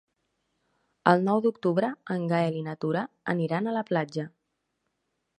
[1.09, 3.03] El nou d'octubre en Gaël i na Tura
[3.35, 4.25] aniran a la platja.